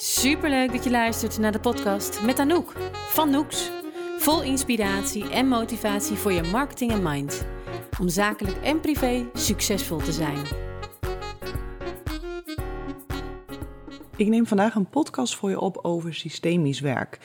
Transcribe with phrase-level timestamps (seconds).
[0.00, 3.70] Superleuk dat je luistert naar de podcast met Anouk van Noeks.
[4.18, 7.46] Vol inspiratie en motivatie voor je marketing en mind.
[8.00, 10.38] Om zakelijk en privé succesvol te zijn.
[14.16, 17.18] Ik neem vandaag een podcast voor je op over systemisch werk.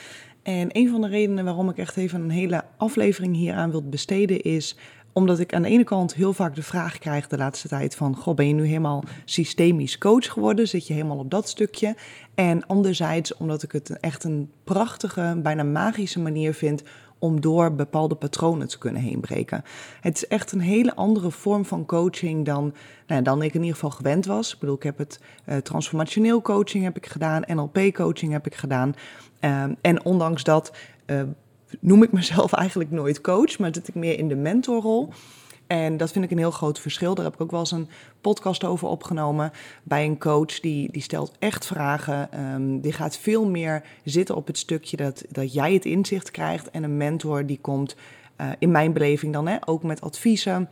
[0.43, 4.41] En een van de redenen waarom ik echt even een hele aflevering hieraan wil besteden
[4.41, 4.75] is
[5.13, 8.15] omdat ik aan de ene kant heel vaak de vraag krijg de laatste tijd van...
[8.15, 10.67] Goh, ben je nu helemaal systemisch coach geworden?
[10.67, 11.95] Zit je helemaal op dat stukje?
[12.35, 16.83] En anderzijds omdat ik het echt een prachtige, bijna magische manier vind
[17.23, 19.63] om door bepaalde patronen te kunnen heenbreken.
[20.01, 22.73] Het is echt een hele andere vorm van coaching dan,
[23.07, 24.53] nou, dan ik in ieder geval gewend was.
[24.53, 28.55] Ik bedoel, ik heb het uh, transformationeel coaching heb ik gedaan, NLP coaching heb ik
[28.55, 28.93] gedaan.
[29.41, 30.73] Uh, en ondanks dat
[31.05, 31.21] uh,
[31.79, 35.09] noem ik mezelf eigenlijk nooit coach, maar zit ik meer in de mentorrol.
[35.67, 37.15] En dat vind ik een heel groot verschil.
[37.15, 37.89] Daar heb ik ook wel eens een
[38.21, 39.51] podcast over opgenomen
[39.83, 40.59] bij een coach.
[40.59, 42.29] Die, die stelt echt vragen.
[42.53, 46.69] Um, die gaat veel meer zitten op het stukje dat, dat jij het inzicht krijgt.
[46.69, 47.95] En een mentor die komt,
[48.41, 50.69] uh, in mijn beleving dan, hè, ook met adviezen.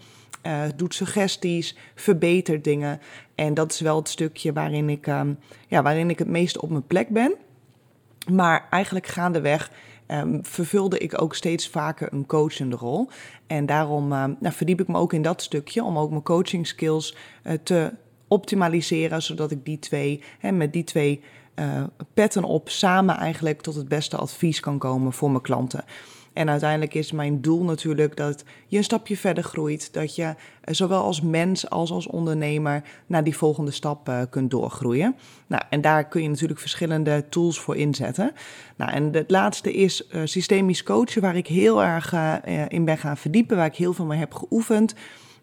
[0.48, 3.00] Uh, doet suggesties, verbetert dingen.
[3.36, 6.70] En dat is wel het stukje waarin ik, um, ja, waarin ik het meest op
[6.70, 7.33] mijn plek ben.
[8.31, 9.72] Maar eigenlijk gaandeweg
[10.12, 13.09] um, vervulde ik ook steeds vaker een coachende rol.
[13.48, 16.67] En daarom uh, nou, verdiep ik me ook in dat stukje om ook mijn coaching
[16.67, 17.94] skills uh, te
[18.28, 21.22] optimaliseren, zodat ik die twee, hè, met die twee
[21.56, 25.84] uh, petten op, samen eigenlijk tot het beste advies kan komen voor mijn klanten.
[26.34, 29.94] En uiteindelijk is mijn doel natuurlijk dat je een stapje verder groeit.
[29.94, 34.52] Dat je eh, zowel als mens als als ondernemer naar die volgende stap uh, kunt
[34.52, 35.16] doorgroeien.
[35.48, 38.32] Nou, en daar kun je natuurlijk verschillende tools voor inzetten.
[38.76, 42.14] Nou, en het laatste is uh, systemisch coachen, waar ik heel erg
[42.68, 44.95] in ben gaan verdiepen, waar ik heel veel mee heb geoefend.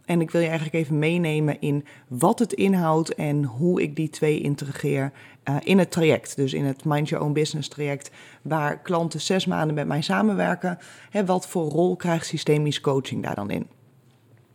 [0.09, 4.09] En ik wil je eigenlijk even meenemen in wat het inhoudt en hoe ik die
[4.09, 5.13] twee integreer
[5.49, 6.37] uh, in het traject.
[6.37, 8.11] Dus in het Mind Your Own Business traject,
[8.43, 10.79] waar klanten zes maanden met mij samenwerken.
[11.11, 13.67] Hè, wat voor rol krijgt systemisch coaching daar dan in?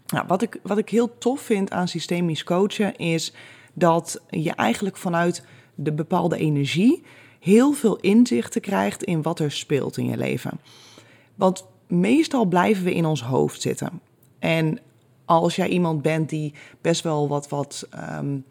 [0.07, 3.33] Nou, wat, ik, wat ik heel tof vind aan systemisch coachen is
[3.73, 5.45] dat je eigenlijk vanuit
[5.75, 7.03] de bepaalde energie
[7.39, 10.59] heel veel inzichten krijgt in wat er speelt in je leven.
[11.35, 14.01] Want meestal blijven we in ons hoofd zitten.
[14.39, 14.79] En
[15.25, 17.87] als jij iemand bent die best wel wat, wat
[18.19, 18.45] um,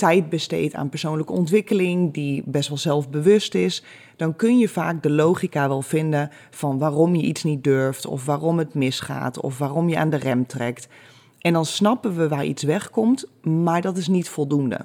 [0.00, 3.82] tijd besteedt aan persoonlijke ontwikkeling, die best wel zelfbewust is,
[4.16, 8.24] dan kun je vaak de logica wel vinden van waarom je iets niet durft, of
[8.24, 10.88] waarom het misgaat, of waarom je aan de rem trekt.
[11.38, 14.78] En dan snappen we waar iets wegkomt, maar dat is niet voldoende.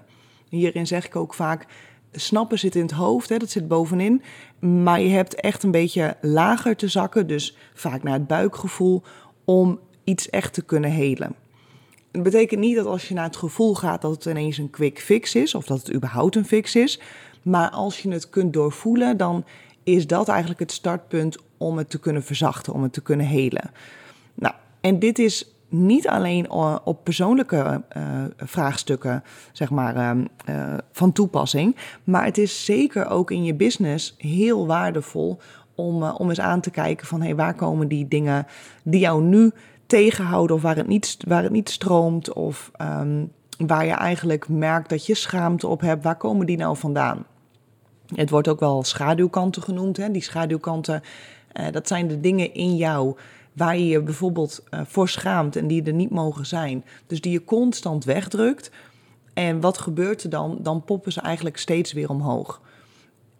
[0.49, 1.65] Hierin zeg ik ook vaak:
[2.11, 4.21] snappen zit in het hoofd, hè, dat zit bovenin.
[4.59, 9.01] Maar je hebt echt een beetje lager te zakken, dus vaak naar het buikgevoel,
[9.45, 11.35] om iets echt te kunnen helen.
[12.15, 14.99] Het betekent niet dat als je naar het gevoel gaat dat het ineens een quick
[14.99, 16.99] fix is of dat het überhaupt een fix is.
[17.41, 19.45] Maar als je het kunt doorvoelen, dan
[19.83, 23.71] is dat eigenlijk het startpunt om het te kunnen verzachten, om het te kunnen helen.
[24.33, 26.51] Nou, en dit is niet alleen
[26.83, 28.03] op persoonlijke uh,
[28.37, 34.15] vraagstukken zeg maar, uh, uh, van toepassing, maar het is zeker ook in je business
[34.17, 35.39] heel waardevol
[35.75, 38.47] om, om eens aan te kijken van hey, waar komen die dingen
[38.83, 39.51] die jou nu
[39.95, 44.89] tegenhouden of waar het niet, waar het niet stroomt of um, waar je eigenlijk merkt
[44.89, 47.25] dat je schaamte op hebt, waar komen die nou vandaan?
[48.15, 49.97] Het wordt ook wel schaduwkanten genoemd.
[49.97, 50.11] Hè?
[50.11, 51.03] Die schaduwkanten,
[51.53, 53.15] uh, dat zijn de dingen in jou
[53.53, 56.85] waar je je bijvoorbeeld uh, voor schaamt en die er niet mogen zijn.
[57.07, 58.71] Dus die je constant wegdrukt.
[59.33, 60.57] En wat gebeurt er dan?
[60.61, 62.61] Dan poppen ze eigenlijk steeds weer omhoog.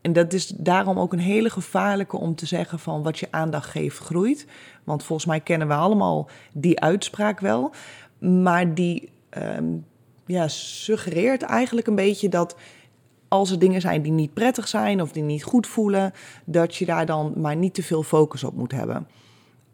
[0.02, 3.70] En dat is daarom ook een hele gevaarlijke om te zeggen van wat je aandacht
[3.70, 4.48] geeft groeit.
[4.86, 7.72] Want volgens mij kennen we allemaal die uitspraak wel.
[8.20, 9.86] Maar die um,
[10.26, 12.56] ja, suggereert eigenlijk een beetje dat
[13.28, 16.14] als er dingen zijn die niet prettig zijn of die niet goed voelen,
[16.46, 19.08] dat je daar dan maar niet te veel focus op moet hebben.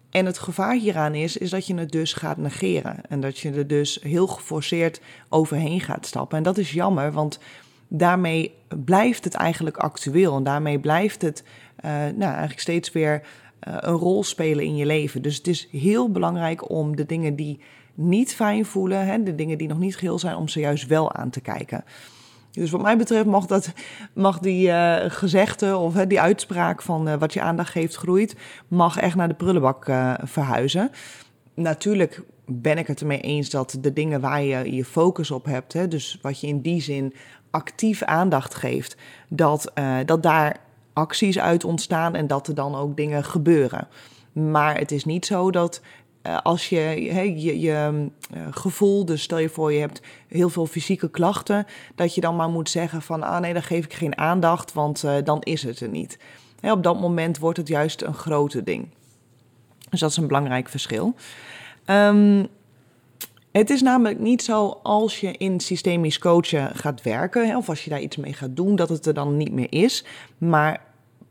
[0.10, 3.02] En het gevaar hieraan is, is dat je het dus gaat negeren.
[3.10, 6.38] En dat je er dus heel geforceerd overheen gaat stappen.
[6.38, 7.40] En dat is jammer, want
[7.88, 8.54] daarmee
[8.86, 10.36] blijft het eigenlijk actueel.
[10.36, 11.44] En daarmee blijft het
[11.86, 13.22] uh, nou, eigenlijk steeds weer
[13.62, 15.22] een rol spelen in je leven.
[15.22, 17.60] Dus het is heel belangrijk om de dingen die
[17.94, 21.14] niet fijn voelen, hè, de dingen die nog niet geheel zijn, om ze juist wel
[21.14, 21.84] aan te kijken.
[22.52, 23.74] Dus wat mij betreft mag, dat,
[24.14, 28.36] mag die uh, gezegde of die uitspraak van uh, wat je aandacht geeft groeit,
[28.68, 29.86] mag echt naar de prullenbak
[30.24, 30.92] verhuizen.
[31.54, 35.74] Natuurlijk ben ik het ermee eens dat de dingen waar je je focus op hebt,
[35.74, 37.14] hè, dus wat je in die zin
[37.50, 38.96] actief aandacht geeft,
[39.28, 39.72] dat,
[40.06, 40.60] dat daar
[40.94, 43.88] acties uit ontstaan en dat er dan ook dingen gebeuren.
[44.32, 45.82] Maar het is niet zo dat
[46.22, 47.04] eh, als je
[47.40, 51.66] je, je uh, gevoel, dus stel je voor je hebt heel veel fysieke klachten,
[51.96, 55.04] dat je dan maar moet zeggen van ah nee, dan geef ik geen aandacht, want
[55.04, 56.20] uh, dan is het er niet.
[56.62, 58.88] Op dat moment wordt het juist een grote ding.
[59.90, 61.16] Dus dat is een belangrijk verschil.
[61.86, 62.48] Um,
[63.52, 67.90] het is namelijk niet zo als je in systemisch coachen gaat werken, of als je
[67.90, 70.06] daar iets mee gaat doen, dat het er dan niet meer is.
[70.38, 70.82] Maar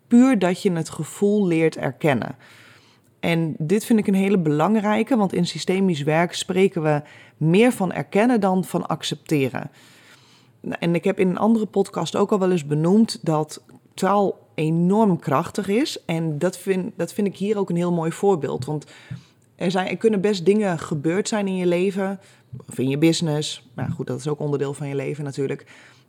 [0.07, 2.37] puur dat je het gevoel leert erkennen.
[3.21, 7.03] En dit vind ik een hele belangrijke, want in systemisch werk spreken we
[7.37, 9.71] meer van erkennen dan van accepteren.
[10.79, 13.63] En ik heb in een andere podcast ook al wel eens benoemd dat
[13.95, 16.05] taal enorm krachtig is.
[16.05, 18.65] En dat vind, dat vind ik hier ook een heel mooi voorbeeld.
[18.65, 18.87] Want
[19.61, 22.21] er, zijn, er kunnen best dingen gebeurd zijn in je leven,
[22.69, 23.69] of in je business.
[23.75, 25.67] Maar goed, dat is ook onderdeel van je leven natuurlijk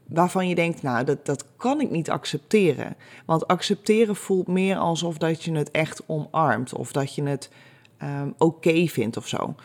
[0.08, 2.96] waarvan je denkt, nou, dat, dat kan ik niet accepteren.
[3.26, 7.50] Want accepteren voelt meer alsof dat je het echt omarmt of dat je het
[8.04, 9.56] um, oké vindt of zo.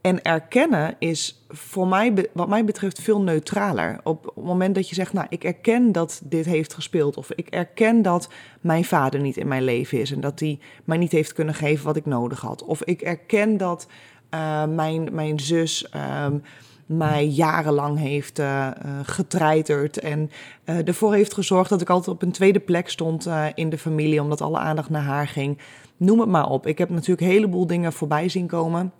[0.00, 4.00] En erkennen is voor mij, wat mij betreft, veel neutraler.
[4.02, 7.16] Op, het moment dat je zegt, nou, ik erken dat dit heeft gespeeld.
[7.16, 8.28] Of ik erken dat
[8.60, 10.12] mijn vader niet in mijn leven is.
[10.12, 12.64] En dat hij mij niet heeft kunnen geven wat ik nodig had.
[12.64, 13.86] Of ik erken dat
[14.34, 15.86] uh, mijn, mijn zus.
[16.24, 16.42] Um,
[16.86, 18.68] mij jarenlang heeft uh,
[19.02, 19.98] getreiterd.
[19.98, 20.30] En
[20.64, 24.40] ervoor heeft gezorgd dat ik altijd op een tweede plek stond in de familie, omdat
[24.40, 25.58] alle aandacht naar haar ging.
[25.96, 26.66] Noem het maar op.
[26.66, 28.92] Ik heb natuurlijk een heleboel dingen voorbij zien komen.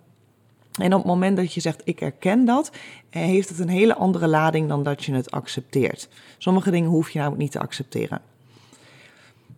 [0.79, 2.71] En op het moment dat je zegt, ik erken dat,
[3.09, 6.09] heeft het een hele andere lading dan dat je het accepteert.
[6.37, 8.21] Sommige dingen hoef je namelijk niet te accepteren.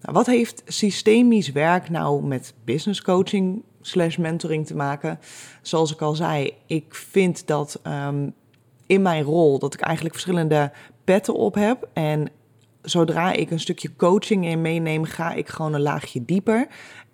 [0.01, 5.19] Nou, wat heeft systemisch werk nou met business coaching slash mentoring te maken.
[5.61, 8.33] Zoals ik al zei, ik vind dat um,
[8.85, 10.71] in mijn rol dat ik eigenlijk verschillende
[11.03, 11.87] petten op heb.
[11.93, 12.29] En
[12.81, 16.67] zodra ik een stukje coaching in meeneem, ga ik gewoon een laagje dieper.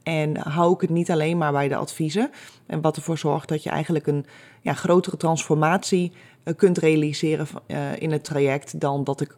[0.10, 2.32] En hou ik het niet alleen maar bij de adviezen.
[2.66, 4.26] En wat ervoor zorgt dat je eigenlijk een
[4.62, 6.12] ja, grotere transformatie
[6.44, 8.80] uh, kunt realiseren uh, in het traject.
[8.80, 9.38] Dan dat ik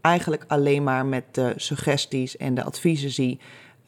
[0.00, 3.40] eigenlijk alleen maar met de suggesties en de adviezen zie.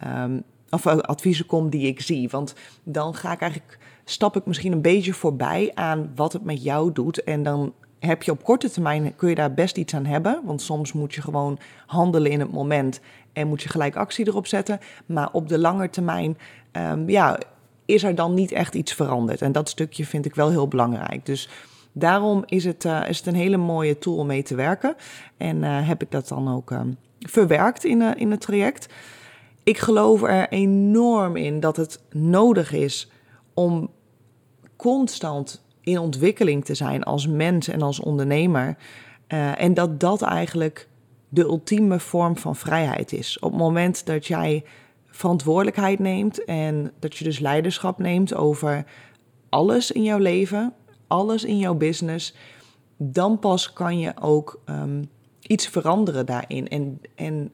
[0.06, 2.28] Um, of eh, adviezen kom die ik zie.
[2.28, 6.62] Want dan ga ik eigenlijk, stap ik misschien een beetje voorbij aan wat het met
[6.62, 7.22] jou doet.
[7.22, 10.40] En dan heb je op korte termijn, kun je daar best iets aan hebben.
[10.44, 13.00] Want soms moet je gewoon handelen in het moment
[13.34, 14.80] en moet je gelijk actie erop zetten.
[15.06, 16.38] Maar op de lange termijn,
[16.72, 17.38] um, ja,
[17.84, 19.42] is er dan niet echt iets veranderd.
[19.42, 21.26] En dat stukje vind ik wel heel belangrijk.
[21.26, 21.48] Dus
[21.92, 24.94] daarom is het, uh, is het een hele mooie tool om mee te werken.
[25.36, 28.88] En uh, heb ik dat dan ook um, verwerkt in, uh, in het traject
[29.64, 33.10] ik geloof er enorm in dat het nodig is
[33.54, 33.90] om
[34.76, 38.76] constant in ontwikkeling te zijn als mens en als ondernemer.
[39.56, 40.88] En dat dat eigenlijk
[41.34, 43.38] de ultieme vorm van vrijheid is.
[43.38, 44.64] Op het moment dat jij
[45.06, 48.84] verantwoordelijkheid neemt en dat je dus leiderschap neemt over
[49.48, 50.72] alles in jouw leven,
[51.06, 52.34] alles in jouw business,
[52.96, 55.08] dan pas kan je ook um,
[55.40, 56.68] iets veranderen daarin.
[56.68, 57.50] En, en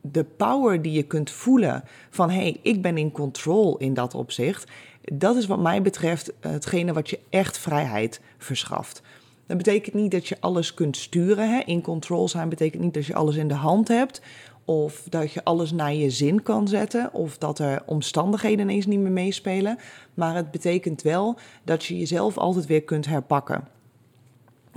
[0.00, 4.14] de power die je kunt voelen van hé, hey, ik ben in control in dat
[4.14, 4.70] opzicht,
[5.02, 9.02] dat is wat mij betreft hetgene wat je echt vrijheid verschaft.
[9.48, 11.50] Dat betekent niet dat je alles kunt sturen.
[11.50, 11.60] Hè?
[11.64, 14.20] In control zijn betekent niet dat je alles in de hand hebt.
[14.64, 17.12] Of dat je alles naar je zin kan zetten.
[17.12, 19.78] Of dat er omstandigheden ineens niet meer meespelen.
[20.14, 23.68] Maar het betekent wel dat je jezelf altijd weer kunt herpakken.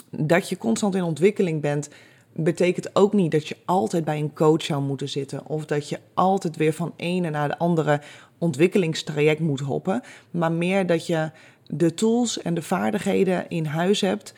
[0.10, 1.90] Dat je constant in ontwikkeling bent
[2.34, 6.00] betekent ook niet dat je altijd bij een coach zou moeten zitten of dat je
[6.14, 8.02] altijd weer van ene naar de andere
[8.38, 10.02] ontwikkelingstraject moet hoppen,
[10.32, 11.32] maar meer dat je
[11.68, 14.34] de tools en de vaardigheden in huis hebt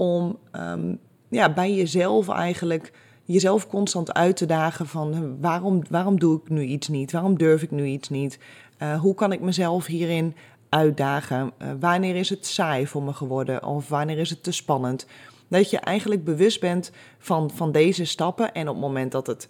[0.00, 2.92] om um, ja, bij jezelf eigenlijk
[3.24, 7.62] jezelf constant uit te dagen van waarom, waarom doe ik nu iets niet, waarom durf
[7.62, 8.38] ik nu iets niet,
[8.82, 10.34] uh, hoe kan ik mezelf hierin
[10.68, 15.06] uitdagen, uh, wanneer is het saai voor me geworden of wanneer is het te spannend.
[15.48, 18.52] Dat je eigenlijk bewust bent van, van deze stappen.
[18.52, 19.48] En op het moment dat het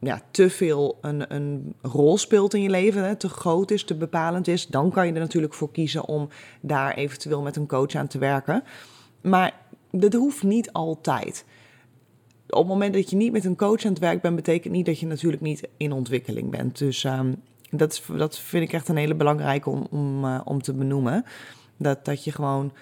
[0.00, 3.94] ja, te veel een, een rol speelt in je leven, hè, te groot is, te
[3.94, 6.28] bepalend is, dan kan je er natuurlijk voor kiezen om
[6.60, 8.62] daar eventueel met een coach aan te werken.
[9.24, 9.52] Maar
[10.00, 11.44] dat hoeft niet altijd.
[12.48, 14.86] Op het moment dat je niet met een coach aan het werk bent, betekent niet
[14.86, 16.78] dat je natuurlijk niet in ontwikkeling bent.
[16.78, 20.62] Dus um, dat, is, dat vind ik echt een hele belangrijke om, om, uh, om
[20.62, 21.24] te benoemen.
[21.76, 22.72] Dat, dat je gewoon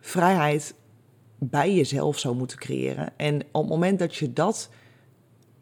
[0.00, 0.74] vrijheid
[1.38, 3.12] bij jezelf zou moeten creëren.
[3.16, 4.70] En op het moment dat je dat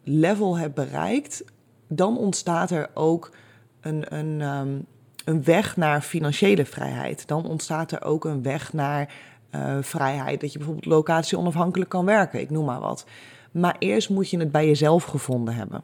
[0.03, 1.43] level hebt bereikt,
[1.87, 3.35] dan ontstaat er ook
[3.81, 4.85] een, een, um,
[5.25, 7.27] een weg naar financiële vrijheid.
[7.27, 9.13] Dan ontstaat er ook een weg naar
[9.55, 10.41] uh, vrijheid.
[10.41, 13.05] Dat je bijvoorbeeld locatie onafhankelijk kan werken, ik noem maar wat.
[13.51, 15.83] Maar eerst moet je het bij jezelf gevonden hebben.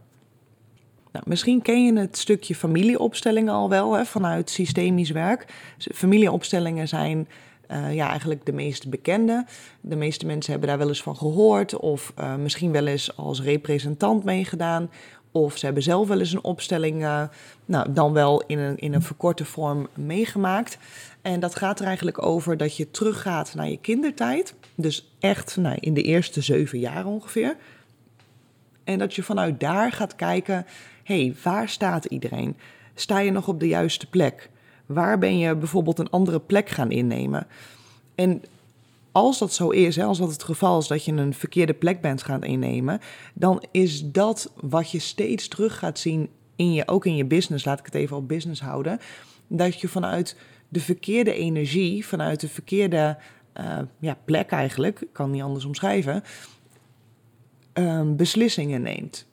[1.12, 5.46] Nou, misschien ken je het stukje familieopstellingen al wel hè, vanuit systemisch werk.
[5.78, 7.28] Familieopstellingen zijn
[7.72, 9.46] uh, ja, eigenlijk de meest bekende.
[9.82, 13.42] De meeste mensen hebben daar wel eens van gehoord of uh, misschien wel eens als
[13.42, 14.90] representant meegedaan.
[15.36, 17.24] Of ze hebben zelf wel eens een opstelling, uh,
[17.66, 20.78] nou, dan wel in een, in een verkorte vorm meegemaakt.
[21.22, 24.54] En dat gaat er eigenlijk over dat je teruggaat naar je kindertijd.
[24.76, 27.56] Dus echt nou, in de eerste zeven jaar ongeveer.
[28.84, 30.66] En dat je vanuit daar gaat kijken,
[31.04, 32.58] hé, hey, waar staat iedereen?
[32.94, 34.50] Sta je nog op de juiste plek?
[34.86, 37.48] Waar ben je bijvoorbeeld een andere plek gaan innemen?
[38.16, 38.44] En
[39.16, 42.02] als dat zo is, hè, als dat het geval is dat je een verkeerde plek
[42.02, 43.00] bent gaan innemen,
[43.34, 47.66] dan is dat wat je steeds terug gaat zien in je, ook in je business,
[47.66, 49.00] laat ik het even op business houden,
[49.48, 50.38] dat je vanuit
[50.70, 53.18] de verkeerde energie, vanuit de verkeerde
[53.60, 56.24] uh, ja, plek eigenlijk, ik kan niet anders omschrijven,
[57.74, 59.28] um, beslissingen neemt.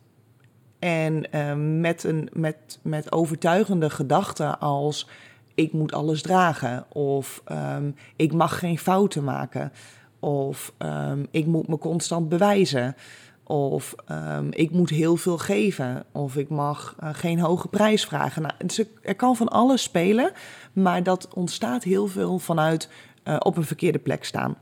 [0.79, 5.09] En um, met, een, met, met overtuigende gedachten als
[5.55, 6.85] ik moet alles dragen.
[6.93, 9.73] Of um, ik mag geen fouten maken.
[10.21, 12.97] Of um, ik moet me constant bewijzen.
[13.45, 16.05] Of um, ik moet heel veel geven.
[16.13, 18.43] Of ik mag uh, geen hoge prijs vragen.
[18.43, 18.55] Nou,
[19.03, 20.33] er kan van alles spelen.
[20.73, 22.89] Maar dat ontstaat heel veel vanuit
[23.25, 24.57] uh, op een verkeerde plek staan.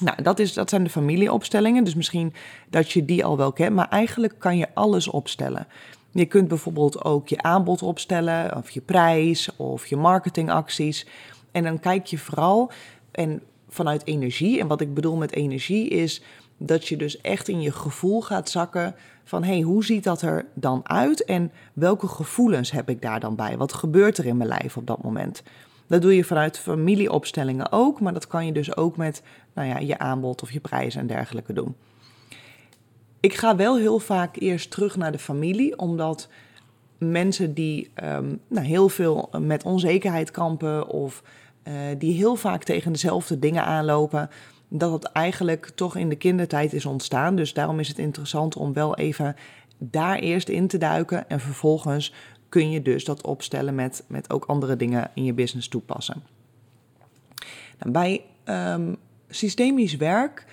[0.00, 1.84] Nou, dat, is, dat zijn de familieopstellingen.
[1.84, 2.34] Dus misschien
[2.70, 3.74] dat je die al wel kent.
[3.74, 5.66] Maar eigenlijk kan je alles opstellen.
[6.16, 11.06] Je kunt bijvoorbeeld ook je aanbod opstellen, of je prijs, of je marketingacties.
[11.52, 12.70] En dan kijk je vooral
[13.10, 14.60] en vanuit energie.
[14.60, 16.22] En wat ik bedoel met energie is
[16.58, 18.94] dat je dus echt in je gevoel gaat zakken
[19.24, 23.20] van hé, hey, hoe ziet dat er dan uit en welke gevoelens heb ik daar
[23.20, 23.56] dan bij?
[23.56, 25.42] Wat gebeurt er in mijn lijf op dat moment?
[25.86, 29.22] Dat doe je vanuit familieopstellingen ook, maar dat kan je dus ook met
[29.54, 31.74] nou ja, je aanbod of je prijs en dergelijke doen.
[33.26, 36.28] Ik ga wel heel vaak eerst terug naar de familie, omdat
[36.98, 41.22] mensen die um, nou, heel veel met onzekerheid kampen of
[41.68, 44.30] uh, die heel vaak tegen dezelfde dingen aanlopen,
[44.68, 47.36] dat het eigenlijk toch in de kindertijd is ontstaan.
[47.36, 49.36] Dus daarom is het interessant om wel even
[49.78, 52.12] daar eerst in te duiken en vervolgens
[52.48, 56.22] kun je dus dat opstellen met, met ook andere dingen in je business toepassen.
[57.78, 58.96] Nou, bij um,
[59.28, 60.44] systemisch werk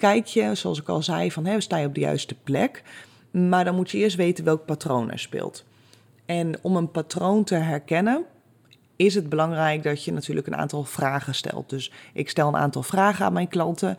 [0.00, 2.82] kijk je, zoals ik al zei, van hè, sta je op de juiste plek.
[3.30, 5.64] Maar dan moet je eerst weten welk patroon er speelt.
[6.26, 8.24] En om een patroon te herkennen,
[8.96, 11.70] is het belangrijk dat je natuurlijk een aantal vragen stelt.
[11.70, 13.96] Dus ik stel een aantal vragen aan mijn klanten.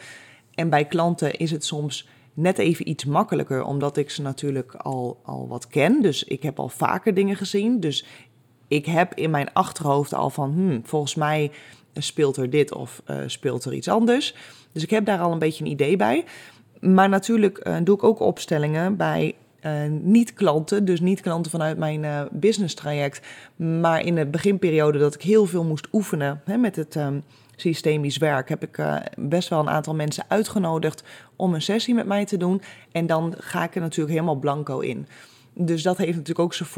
[0.53, 5.19] En bij klanten is het soms net even iets makkelijker, omdat ik ze natuurlijk al,
[5.23, 6.01] al wat ken.
[6.01, 7.79] Dus ik heb al vaker dingen gezien.
[7.79, 8.05] Dus
[8.67, 11.51] ik heb in mijn achterhoofd al van, hmm, volgens mij
[11.93, 14.35] speelt er dit of uh, speelt er iets anders.
[14.71, 16.25] Dus ik heb daar al een beetje een idee bij.
[16.79, 19.35] Maar natuurlijk uh, doe ik ook opstellingen bij
[20.01, 25.45] niet-klanten, dus niet klanten vanuit mijn business traject, maar in de beginperiode dat ik heel
[25.45, 27.23] veel moest oefenen hè, met het um,
[27.55, 28.79] systemisch werk, heb ik
[29.15, 31.03] best wel een aantal mensen uitgenodigd
[31.35, 32.61] om een sessie met mij te doen.
[32.91, 35.07] En dan ga ik er natuurlijk helemaal blanco in.
[35.53, 36.69] Dus dat heeft natuurlijk ook zijn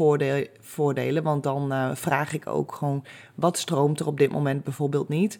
[0.60, 3.04] voordelen, want dan vraag ik ook gewoon
[3.34, 5.38] wat stroomt er op dit moment bijvoorbeeld niet.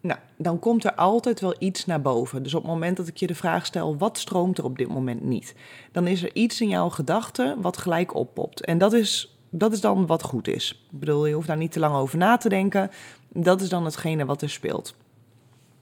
[0.00, 2.42] Nou, dan komt er altijd wel iets naar boven.
[2.42, 4.88] Dus op het moment dat ik je de vraag stel, wat stroomt er op dit
[4.88, 5.54] moment niet?
[5.92, 8.64] Dan is er iets in jouw gedachten wat gelijk oppopt.
[8.64, 10.84] En dat is, dat is dan wat goed is.
[10.92, 12.90] Ik bedoel, je hoeft daar niet te lang over na te denken.
[13.28, 14.94] Dat is dan hetgene wat er speelt.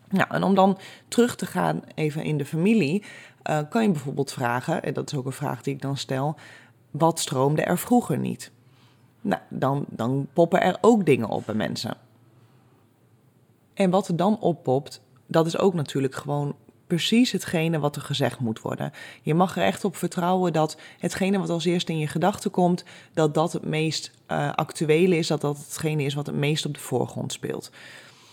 [0.08, 0.78] Nou, en om dan
[1.08, 3.04] terug te gaan even in de familie,
[3.50, 6.36] uh, kan je bijvoorbeeld vragen, en dat is ook een vraag die ik dan stel,
[6.90, 8.50] wat stroomde er vroeger niet?
[9.20, 11.96] Nou, dan, dan poppen er ook dingen op bij mensen.
[13.74, 16.54] En wat er dan oppopt, dat is ook natuurlijk gewoon
[16.86, 18.92] precies hetgene wat er gezegd moet worden.
[19.22, 22.84] Je mag er echt op vertrouwen dat hetgene wat als eerste in je gedachten komt,
[23.12, 26.74] dat dat het meest uh, actuele is, dat dat hetgene is wat het meest op
[26.74, 27.70] de voorgrond speelt.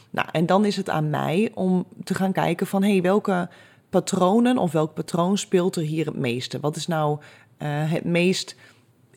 [0.10, 3.50] Nou, en dan is het aan mij om te gaan kijken van, hé, hey, welke
[3.90, 6.60] patronen of welk patroon speelt er hier het meeste?
[6.60, 7.20] Wat is nou
[7.60, 8.56] uh, het meest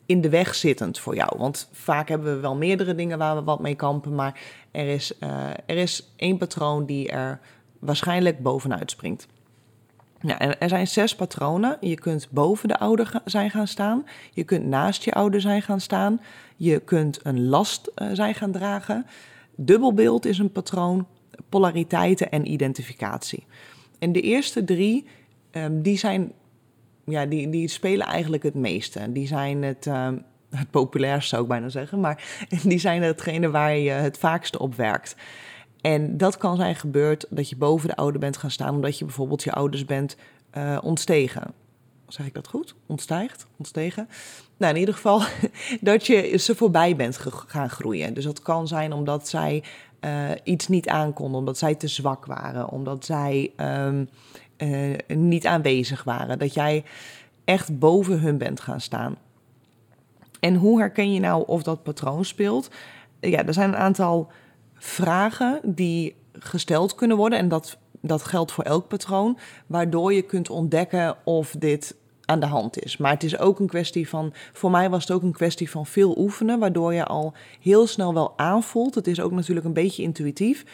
[0.05, 1.37] in de weg zittend voor jou?
[1.37, 4.39] Want vaak hebben we wel meerdere dingen waar we wat mee kampen, maar
[4.71, 7.39] er is, uh, er is één patroon die er
[7.79, 9.27] waarschijnlijk bovenuit springt.
[10.25, 11.77] Ja, er zijn zes patronen.
[11.81, 14.05] Je kunt boven de ouder zijn gaan staan.
[14.31, 16.21] Je kunt naast je ouder zijn gaan staan.
[16.55, 19.05] Je kunt een last uh, zijn gaan dragen.
[19.55, 21.07] Dubbelbeeld is een patroon.
[21.49, 23.45] Polariteiten en identificatie.
[24.03, 25.05] En de eerste drie,
[25.51, 26.31] um, die zijn
[27.05, 29.11] ja, die, die spelen eigenlijk het meeste.
[29.11, 30.09] Die zijn het, uh,
[30.49, 31.99] het populairst, zou ik bijna zeggen.
[31.99, 32.23] Maar
[32.63, 35.15] die zijn hetgene waar je het vaakste op werkt.
[35.81, 38.75] En dat kan zijn gebeurd dat je boven de ouder bent gaan staan...
[38.75, 40.17] omdat je bijvoorbeeld je ouders bent
[40.57, 41.53] uh, ontstegen.
[42.07, 42.75] zeg ik dat goed?
[42.85, 44.09] Ontstijgt, ontstegen.
[44.57, 45.21] Nou, in ieder geval
[45.81, 47.17] dat je ze voorbij bent
[47.47, 48.13] gaan groeien.
[48.13, 49.63] Dus dat kan zijn omdat zij
[50.05, 54.09] uh, iets niet aankonden, omdat zij te zwak waren, omdat zij um,
[54.57, 56.39] uh, niet aanwezig waren.
[56.39, 56.83] Dat jij
[57.45, 59.15] echt boven hun bent gaan staan.
[60.39, 62.69] En hoe herken je nou of dat patroon speelt?
[63.19, 64.31] Ja, er zijn een aantal
[64.73, 67.39] vragen die gesteld kunnen worden.
[67.39, 69.37] En dat, dat geldt voor elk patroon.
[69.67, 71.95] Waardoor je kunt ontdekken of dit
[72.33, 72.97] aan de hand is.
[72.97, 75.85] Maar het is ook een kwestie van, voor mij was het ook een kwestie van
[75.85, 78.95] veel oefenen, waardoor je al heel snel wel aanvoelt.
[78.95, 80.65] Het is ook natuurlijk een beetje intuïtief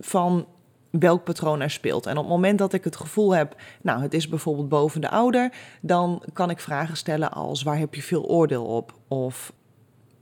[0.00, 0.46] van
[0.90, 2.06] welk patroon er speelt.
[2.06, 5.10] En op het moment dat ik het gevoel heb, nou, het is bijvoorbeeld boven de
[5.10, 8.94] ouder, dan kan ik vragen stellen als waar heb je veel oordeel op?
[9.08, 9.52] Of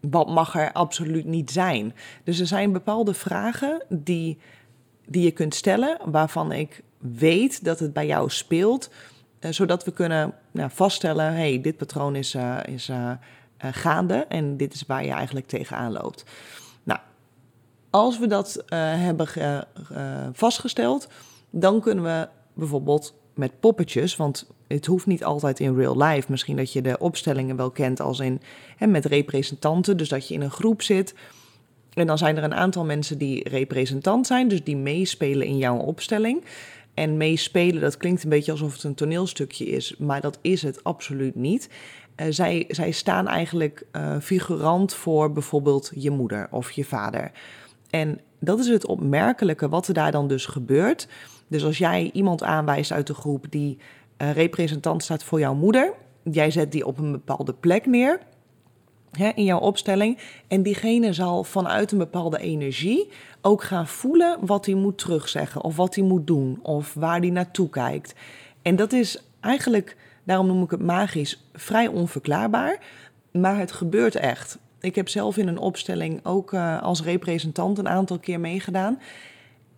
[0.00, 1.94] wat mag er absoluut niet zijn?
[2.24, 4.38] Dus er zijn bepaalde vragen die,
[5.06, 8.90] die je kunt stellen, waarvan ik weet dat het bij jou speelt,
[9.50, 13.12] zodat we kunnen nou, vaststellen, hey, dit patroon is, uh, is uh,
[13.58, 16.24] gaande en dit is waar je eigenlijk tegenaan loopt.
[16.82, 17.00] Nou,
[17.90, 19.28] als we dat hebben
[20.32, 21.08] vastgesteld,
[21.50, 26.30] dan kunnen we bijvoorbeeld met poppetjes, want het hoeft niet altijd in real life.
[26.30, 28.40] Misschien dat je de opstellingen wel kent als in
[28.76, 31.14] hè, met representanten, dus dat je in een groep zit.
[31.92, 35.76] En dan zijn er een aantal mensen die representant zijn, dus die meespelen in jouw
[35.76, 36.44] opstelling.
[36.94, 40.84] En meespelen, dat klinkt een beetje alsof het een toneelstukje is, maar dat is het
[40.84, 41.68] absoluut niet.
[42.16, 47.30] Uh, zij, zij staan eigenlijk uh, figurant voor bijvoorbeeld je moeder of je vader.
[47.90, 51.08] En dat is het opmerkelijke wat er daar dan dus gebeurt.
[51.48, 53.78] Dus als jij iemand aanwijst uit de groep die
[54.18, 58.18] uh, representant staat voor jouw moeder, jij zet die op een bepaalde plek neer
[59.12, 60.18] hè, in jouw opstelling.
[60.48, 63.08] En diegene zal vanuit een bepaalde energie
[63.40, 67.30] ook gaan voelen wat hij moet terugzeggen, of wat hij moet doen, of waar hij
[67.30, 68.14] naartoe kijkt.
[68.62, 72.78] En dat is eigenlijk, daarom noem ik het magisch, vrij onverklaarbaar.
[73.32, 74.58] Maar het gebeurt echt.
[74.80, 78.98] Ik heb zelf in een opstelling ook uh, als representant een aantal keer meegedaan.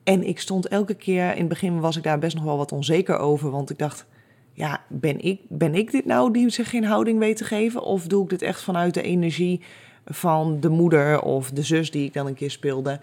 [0.05, 2.73] En ik stond elke keer, in het begin was ik daar best nog wel wat
[2.73, 4.07] onzeker over, want ik dacht,
[4.54, 7.82] ja, ben ik, ben ik dit nou die zich geen houding weet te geven?
[7.82, 9.61] Of doe ik dit echt vanuit de energie
[10.05, 13.00] van de moeder of de zus die ik dan een keer speelde?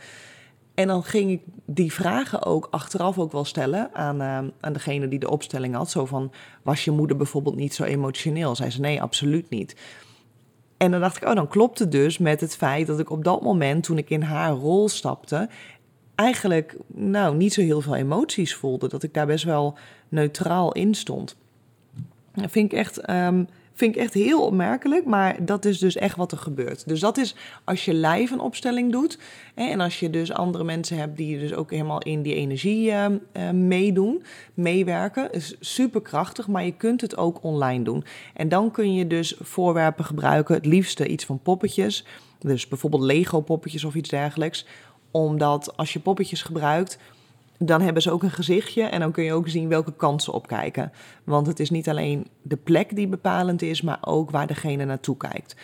[0.73, 5.07] En dan ging ik die vragen ook achteraf ook wel stellen aan, uh, aan degene
[5.07, 5.89] die de opstelling had.
[5.89, 8.55] Zo van, was je moeder bijvoorbeeld niet zo emotioneel?
[8.55, 9.75] Zei ze, nee, absoluut niet.
[10.77, 13.23] En dan dacht ik, oh, dan klopt het dus met het feit dat ik op
[13.23, 15.49] dat moment, toen ik in haar rol stapte,
[16.21, 18.87] eigenlijk nou, niet zo heel veel emoties voelde.
[18.87, 19.77] Dat ik daar best wel
[20.09, 21.35] neutraal in stond.
[22.33, 26.15] Dat vind ik echt, um, vind ik echt heel opmerkelijk, maar dat is dus echt
[26.15, 26.87] wat er gebeurt.
[26.87, 29.19] Dus dat is als je live een opstelling doet
[29.55, 32.87] hè, en als je dus andere mensen hebt die dus ook helemaal in die energie
[32.87, 38.03] uh, uh, meedoen, meewerken, is super krachtig, maar je kunt het ook online doen.
[38.33, 42.05] En dan kun je dus voorwerpen gebruiken, het liefste iets van poppetjes,
[42.39, 44.65] dus bijvoorbeeld Lego poppetjes of iets dergelijks,
[45.11, 46.97] omdat als je poppetjes gebruikt,
[47.57, 50.31] dan hebben ze ook een gezichtje en dan kun je ook zien welke kant ze
[50.31, 50.91] opkijken.
[51.23, 55.17] Want het is niet alleen de plek die bepalend is, maar ook waar degene naartoe
[55.17, 55.55] kijkt.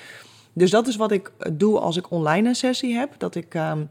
[0.53, 3.13] Dus dat is wat ik doe als ik online een sessie heb.
[3.17, 3.89] Dat ik um,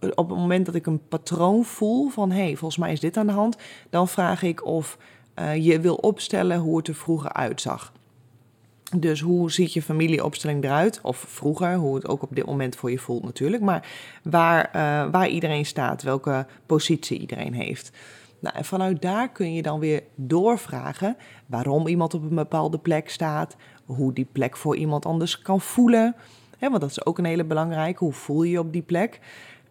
[0.00, 3.16] op het moment dat ik een patroon voel van hé, hey, volgens mij is dit
[3.16, 3.56] aan de hand,
[3.90, 4.98] dan vraag ik of
[5.38, 7.92] uh, je wil opstellen hoe het er vroeger uitzag.
[8.94, 11.00] Dus hoe ziet je familieopstelling eruit?
[11.02, 13.62] Of vroeger, hoe het ook op dit moment voor je voelt natuurlijk.
[13.62, 13.88] Maar
[14.22, 17.90] waar, uh, waar iedereen staat, welke positie iedereen heeft.
[18.40, 23.10] Nou, en vanuit daar kun je dan weer doorvragen waarom iemand op een bepaalde plek
[23.10, 23.56] staat.
[23.84, 26.14] Hoe die plek voor iemand anders kan voelen.
[26.58, 28.04] Want dat is ook een hele belangrijke.
[28.04, 29.20] Hoe voel je je op die plek?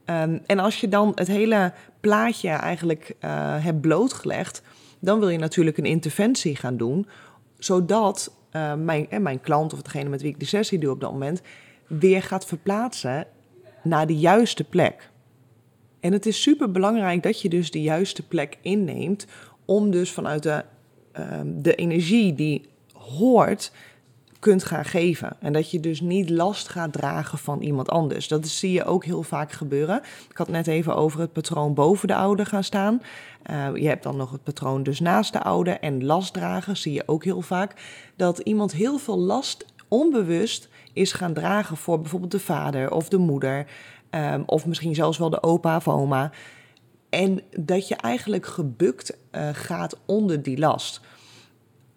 [0.06, 3.30] Um, en als je dan het hele plaatje eigenlijk uh,
[3.64, 4.62] hebt blootgelegd,
[5.00, 7.08] dan wil je natuurlijk een interventie gaan doen,
[7.58, 11.00] zodat uh, mijn, en mijn klant of degene met wie ik de sessie doe op
[11.00, 11.42] dat moment
[11.88, 13.28] weer gaat verplaatsen
[13.84, 15.10] naar de juiste plek.
[16.00, 19.28] En het is super belangrijk dat je dus de juiste plek inneemt
[19.66, 20.64] om dus vanuit de,
[21.20, 23.72] uh, de energie die hoort
[24.46, 25.36] kunt gaan geven.
[25.40, 28.28] En dat je dus niet last gaat dragen van iemand anders.
[28.28, 30.02] Dat zie je ook heel vaak gebeuren.
[30.30, 33.02] Ik had net even over het patroon boven de ouder gaan staan.
[33.52, 36.78] Uh, je hebt dan nog het patroon dus naast de ouder en last dragen.
[36.78, 37.74] Zie je ook heel vaak
[38.16, 43.18] dat iemand heel veel last onbewust is gaan dragen voor bijvoorbeeld de vader of de
[43.18, 43.68] moeder.
[44.10, 46.32] Um, of misschien zelfs wel de opa of oma.
[47.10, 51.02] En dat je eigenlijk gebukt uh, gaat onder die last.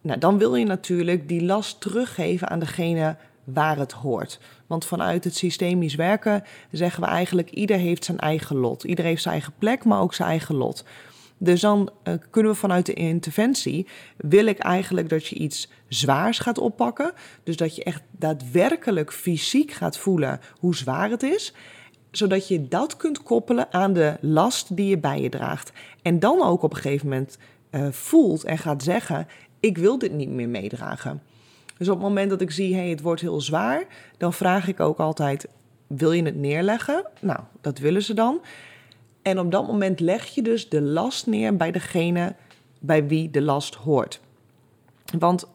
[0.09, 4.41] Nou, dan wil je natuurlijk die last teruggeven aan degene waar het hoort.
[4.67, 8.85] Want vanuit het systemisch werken zeggen we eigenlijk: ieder heeft zijn eigen lot.
[8.85, 10.85] Ieder heeft zijn eigen plek, maar ook zijn eigen lot.
[11.39, 16.39] Dus dan uh, kunnen we vanuit de interventie, wil ik eigenlijk dat je iets zwaars
[16.39, 17.13] gaat oppakken.
[17.43, 21.55] Dus dat je echt daadwerkelijk fysiek gaat voelen hoe zwaar het is.
[22.11, 25.73] Zodat je dat kunt koppelen aan de last die je bij je draagt.
[26.03, 27.39] En dan ook op een gegeven moment
[27.71, 29.27] uh, voelt en gaat zeggen,
[29.61, 31.23] ik wil dit niet meer meedragen.
[31.79, 34.81] Dus op het moment dat ik zie, hey, het wordt heel zwaar, dan vraag ik
[34.81, 35.49] ook altijd,
[35.87, 37.05] wil je het neerleggen?
[37.21, 38.41] Nou, dat willen ze dan.
[39.23, 42.35] En op dat moment leg je dus de last neer bij degene
[42.79, 44.21] bij wie de last hoort.
[45.19, 45.47] Want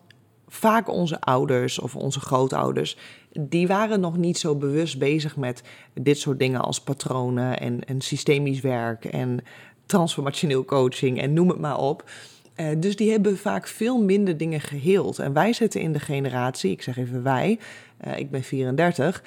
[0.47, 2.97] vaak onze ouders of onze grootouders,
[3.31, 5.63] die waren nog niet zo bewust bezig met
[5.93, 9.39] dit soort dingen als patronen en, en systemisch werk en
[9.85, 12.03] transformationeel coaching en noem het maar op.
[12.55, 15.19] Uh, dus die hebben vaak veel minder dingen geheeld.
[15.19, 17.59] En wij zitten in de generatie, ik zeg even wij,
[18.07, 19.23] uh, ik ben 34,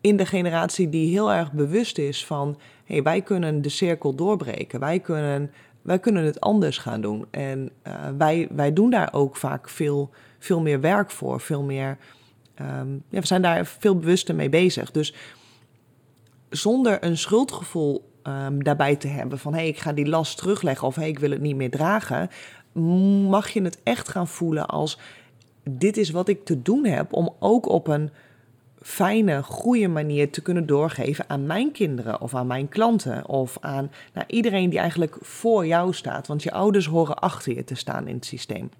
[0.00, 4.80] in de generatie die heel erg bewust is van, hey, wij kunnen de cirkel doorbreken,
[4.80, 5.50] wij kunnen,
[5.82, 7.26] wij kunnen het anders gaan doen.
[7.30, 11.98] En uh, wij, wij doen daar ook vaak veel, veel meer werk voor, veel meer,
[12.60, 14.90] um, ja, we zijn daar veel bewuster mee bezig.
[14.90, 15.14] Dus
[16.48, 20.86] zonder een schuldgevoel um, daarbij te hebben van hé, hey, ik ga die last terugleggen
[20.86, 22.28] of hey, ik wil het niet meer dragen,
[23.28, 24.98] mag je het echt gaan voelen als
[25.70, 28.10] dit is wat ik te doen heb om ook op een
[28.80, 33.90] fijne, goede manier te kunnen doorgeven aan mijn kinderen of aan mijn klanten of aan
[34.12, 36.26] nou, iedereen die eigenlijk voor jou staat.
[36.26, 38.70] Want je ouders horen achter je te staan in het systeem.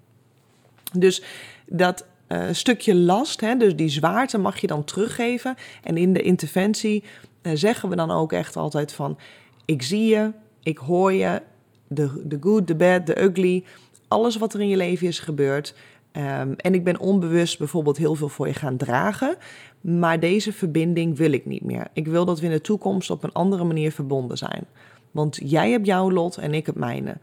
[0.93, 1.23] Dus
[1.65, 5.55] dat uh, stukje last, hè, dus die zwaarte mag je dan teruggeven.
[5.83, 7.03] En in de interventie
[7.41, 9.17] uh, zeggen we dan ook echt altijd van,
[9.65, 10.31] ik zie je,
[10.63, 11.41] ik hoor je,
[11.87, 13.63] de, de good, de bad, de ugly,
[14.07, 15.75] alles wat er in je leven is gebeurd.
[16.11, 19.37] Um, en ik ben onbewust bijvoorbeeld heel veel voor je gaan dragen.
[19.81, 21.87] Maar deze verbinding wil ik niet meer.
[21.93, 24.65] Ik wil dat we in de toekomst op een andere manier verbonden zijn.
[25.11, 27.17] Want jij hebt jouw lot en ik het mijne.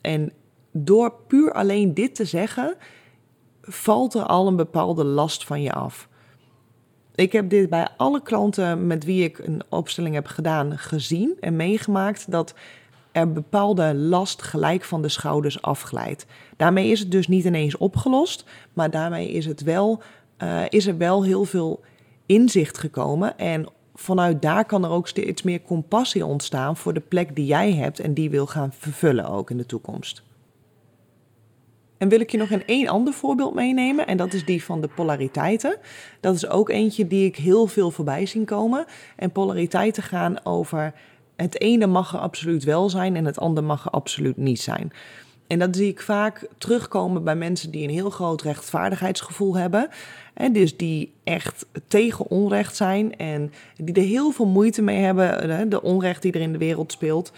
[0.00, 0.32] En
[0.72, 2.74] door puur alleen dit te zeggen,
[3.62, 6.08] valt er al een bepaalde last van je af.
[7.14, 11.56] Ik heb dit bij alle klanten met wie ik een opstelling heb gedaan gezien en
[11.56, 12.54] meegemaakt dat
[13.12, 16.26] er bepaalde last gelijk van de schouders afglijdt.
[16.56, 20.02] Daarmee is het dus niet ineens opgelost, maar daarmee is, het wel,
[20.42, 21.80] uh, is er wel heel veel
[22.26, 23.38] inzicht gekomen.
[23.38, 27.72] En vanuit daar kan er ook steeds meer compassie ontstaan voor de plek die jij
[27.72, 30.22] hebt en die wil gaan vervullen ook in de toekomst.
[32.02, 34.80] En wil ik je nog een één ander voorbeeld meenemen, en dat is die van
[34.80, 35.76] de polariteiten.
[36.20, 38.84] Dat is ook eentje die ik heel veel voorbij zien komen.
[39.16, 40.94] En polariteiten gaan over
[41.36, 44.92] het ene mag er absoluut wel zijn en het andere mag er absoluut niet zijn.
[45.46, 49.88] En dat zie ik vaak terugkomen bij mensen die een heel groot rechtvaardigheidsgevoel hebben.
[50.34, 55.70] En dus die echt tegen onrecht zijn en die er heel veel moeite mee hebben,
[55.70, 57.32] de onrecht die er in de wereld speelt.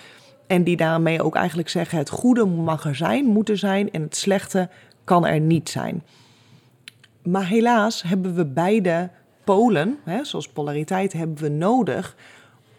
[0.46, 4.02] En die daarmee ook eigenlijk zeggen: het goede mag er zijn, moet er zijn en
[4.02, 4.68] het slechte
[5.04, 6.02] kan er niet zijn.
[7.22, 9.10] Maar helaas hebben we beide
[9.44, 12.16] polen, hè, zoals polariteit, hebben we nodig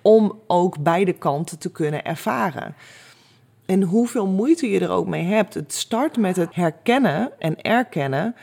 [0.06, 2.76] om ook beide kanten te kunnen ervaren.
[3.66, 8.36] En hoeveel moeite je er ook mee hebt, het start met het herkennen en erkennen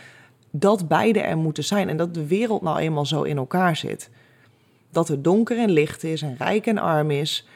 [0.51, 4.11] dat beide er moeten zijn en dat de wereld nou eenmaal zo in elkaar zit.
[4.91, 7.47] Dat er donker en licht is en rijk en arm is.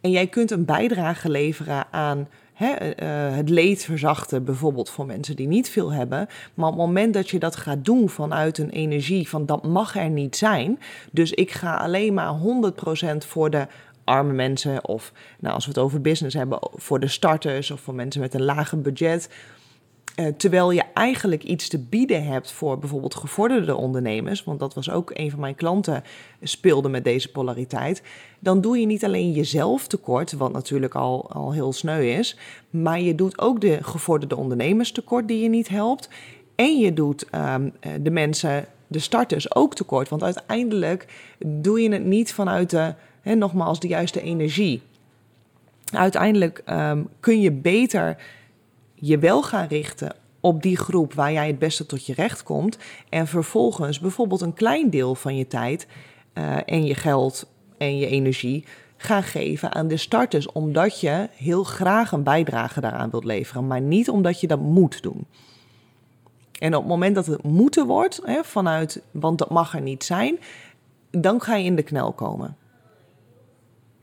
[0.00, 5.36] En jij kunt een bijdrage leveren aan hè, uh, het leed verzachten, bijvoorbeeld voor mensen
[5.36, 6.28] die niet veel hebben.
[6.54, 9.96] Maar op het moment dat je dat gaat doen vanuit een energie van dat mag
[9.96, 10.78] er niet zijn.
[11.10, 13.66] Dus ik ga alleen maar 100% voor de
[14.04, 17.94] arme mensen of nou, als we het over business hebben, voor de starters of voor
[17.94, 19.28] mensen met een lager budget.
[20.16, 24.90] Uh, terwijl je eigenlijk iets te bieden hebt voor bijvoorbeeld gevorderde ondernemers, want dat was
[24.90, 26.02] ook een van mijn klanten,
[26.42, 28.02] speelde met deze polariteit.
[28.38, 32.36] Dan doe je niet alleen jezelf tekort, wat natuurlijk al, al heel sneu is,
[32.70, 36.08] maar je doet ook de gevorderde ondernemers tekort die je niet helpt.
[36.54, 37.72] En je doet um,
[38.02, 41.06] de mensen, de starters ook tekort, want uiteindelijk
[41.46, 44.82] doe je het niet vanuit de nogmaals, de juiste energie.
[45.92, 48.16] Uiteindelijk um, kun je beter
[49.04, 52.78] je wel gaan richten op die groep waar jij het beste tot je recht komt.
[53.08, 55.86] En vervolgens bijvoorbeeld een klein deel van je tijd
[56.34, 57.46] uh, en je geld
[57.78, 58.64] en je energie
[58.96, 60.52] gaan geven aan de starters.
[60.52, 65.02] Omdat je heel graag een bijdrage daaraan wilt leveren, maar niet omdat je dat moet
[65.02, 65.26] doen.
[66.58, 70.04] En op het moment dat het moeten wordt, hè, vanuit, want dat mag er niet
[70.04, 70.38] zijn,
[71.10, 72.56] dan ga je in de knel komen.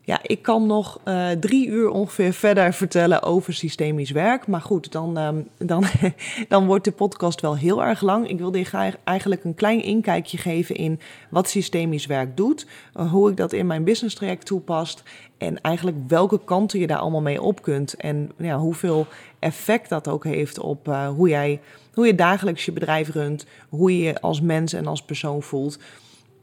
[0.09, 4.47] Ja, ik kan nog uh, drie uur ongeveer verder vertellen over systemisch werk.
[4.47, 5.83] Maar goed, dan, um, dan,
[6.47, 8.29] dan wordt de podcast wel heel erg lang.
[8.29, 12.65] Ik wilde je eigenlijk een klein inkijkje geven in wat systemisch werk doet.
[12.95, 15.03] Uh, hoe ik dat in mijn business traject toepast.
[15.37, 17.93] En eigenlijk welke kanten je daar allemaal mee op kunt.
[17.93, 19.07] En ja, hoeveel
[19.39, 21.59] effect dat ook heeft op uh, hoe jij
[21.93, 23.45] hoe je dagelijks je bedrijf runt.
[23.69, 25.79] Hoe je je als mens en als persoon voelt.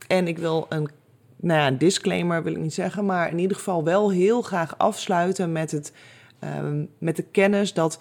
[0.07, 0.91] En ik wil een
[1.37, 4.79] nou ja, een disclaimer wil ik niet zeggen, maar in ieder geval wel heel graag
[4.79, 5.92] afsluiten met, het,
[6.38, 7.99] ehm, met de kennis dat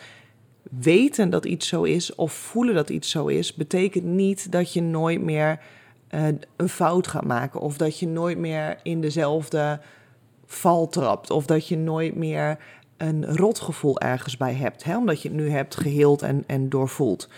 [0.72, 4.82] weten dat iets zo is of voelen dat iets zo is, betekent niet dat je
[4.82, 5.60] nooit meer
[6.10, 9.80] uh, een fout gaat maken of dat je nooit meer in dezelfde
[10.46, 12.58] val trapt of dat je nooit meer
[12.98, 17.30] een rotgevoel ergens bij hebt, hè, omdat je het nu hebt geheeld en, en doorvoeld.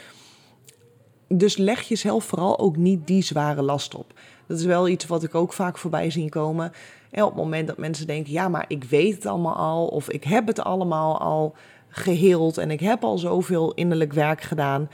[1.27, 4.13] Dus leg jezelf vooral ook niet die zware last op.
[4.47, 6.71] Dat is wel iets wat ik ook vaak voorbij zie komen.
[7.11, 10.09] En op het moment dat mensen denken, ja, maar ik weet het allemaal al, of
[10.09, 11.55] ik heb het allemaal al
[11.89, 14.89] geheeld en ik heb al zoveel innerlijk werk gedaan.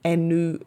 [0.00, 0.58] En nu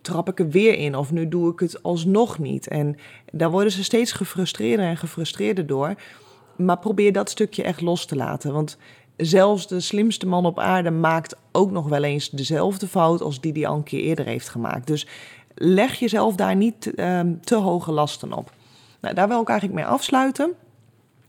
[0.00, 2.68] trap ik er weer in of nu doe ik het alsnog niet.
[2.68, 2.96] En
[3.32, 5.94] daar worden ze steeds gefrustreerder en gefrustreerder door.
[6.56, 8.52] Maar probeer dat stukje echt los te laten.
[8.52, 8.78] Want
[9.16, 13.52] zelfs de slimste man op aarde maakt ook nog wel eens dezelfde fout als die
[13.52, 14.86] die al een keer eerder heeft gemaakt.
[14.86, 15.06] Dus
[15.54, 18.52] leg jezelf daar niet um, te hoge lasten op.
[19.00, 20.52] Nou, daar wil ik eigenlijk mee afsluiten.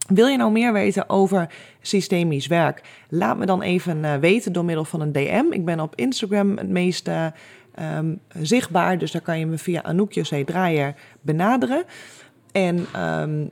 [0.06, 2.82] Wil je nou meer weten over systemisch werk?
[3.08, 5.44] Laat me dan even uh, weten door middel van een DM.
[5.50, 7.08] Ik ben op Instagram het meest
[7.80, 11.84] um, zichtbaar, dus daar kan je me via Anouk José Draaier benaderen.
[12.52, 13.50] En um,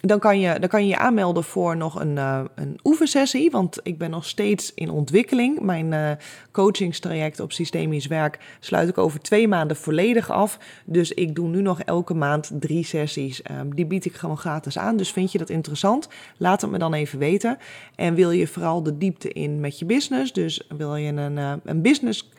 [0.00, 3.50] dan kan, je, dan kan je je aanmelden voor nog een, uh, een oefensessie.
[3.50, 5.60] Want ik ben nog steeds in ontwikkeling.
[5.60, 6.10] Mijn uh,
[6.52, 10.58] coachingstraject op systemisch werk sluit ik over twee maanden volledig af.
[10.84, 13.42] Dus ik doe nu nog elke maand drie sessies.
[13.50, 14.96] Um, die bied ik gewoon gratis aan.
[14.96, 16.08] Dus vind je dat interessant?
[16.36, 17.58] Laat het me dan even weten.
[17.94, 20.32] En wil je vooral de diepte in met je business?
[20.32, 22.30] Dus wil je een, uh, een business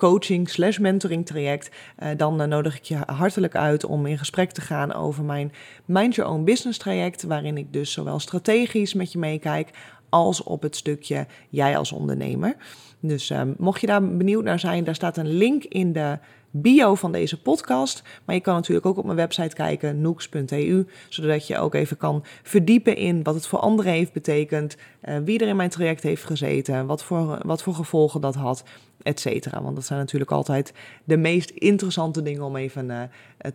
[0.00, 1.70] coaching slash mentoring traject,
[2.02, 5.52] uh, dan uh, nodig ik je hartelijk uit om in gesprek te gaan over mijn
[5.84, 9.70] Mind Your Own Business traject, waarin ik dus zowel strategisch met je meekijk
[10.08, 12.56] als op het stukje jij als ondernemer.
[13.00, 16.18] Dus uh, mocht je daar benieuwd naar zijn, daar staat een link in de
[16.50, 18.02] bio van deze podcast.
[18.24, 22.24] Maar je kan natuurlijk ook op mijn website kijken, nooks.eu, zodat je ook even kan
[22.42, 26.24] verdiepen in wat het voor anderen heeft betekend, uh, wie er in mijn traject heeft
[26.24, 28.64] gezeten, wat voor, wat voor gevolgen dat had,
[29.02, 29.62] et cetera.
[29.62, 30.72] Want dat zijn natuurlijk altijd
[31.04, 33.00] de meest interessante dingen om even uh,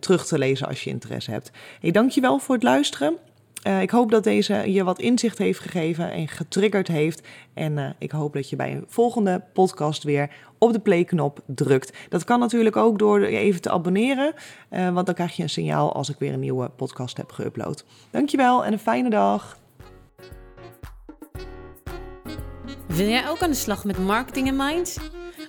[0.00, 1.50] terug te lezen als je interesse hebt.
[1.80, 3.16] Ik dank je wel voor het luisteren.
[3.66, 7.26] Uh, ik hoop dat deze je wat inzicht heeft gegeven en getriggerd heeft.
[7.54, 11.92] En uh, ik hoop dat je bij een volgende podcast weer op de play-knop drukt.
[12.08, 14.34] Dat kan natuurlijk ook door je even te abonneren,
[14.70, 17.84] uh, want dan krijg je een signaal als ik weer een nieuwe podcast heb geüpload.
[18.10, 19.58] Dankjewel en een fijne dag.
[22.86, 24.98] Wil jij ook aan de slag met marketing en minds?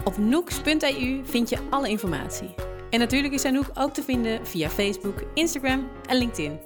[0.03, 2.55] Op nooks.eu vind je alle informatie.
[2.89, 6.59] En natuurlijk is Anouk ook te vinden via Facebook, Instagram en LinkedIn.